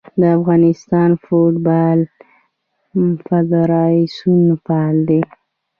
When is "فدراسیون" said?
3.25-4.43